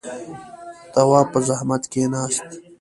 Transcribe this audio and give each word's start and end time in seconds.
تواب 0.93 1.27
په 1.33 1.39
زحمت 1.47 1.83
کېناست. 1.91 2.47